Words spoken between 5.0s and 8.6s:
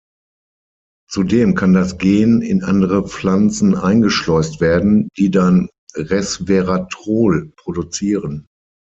die dann Resveratrol produzieren.